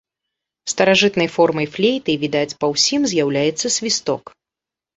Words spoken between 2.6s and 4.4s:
па ўсім, з'яўляецца свісток.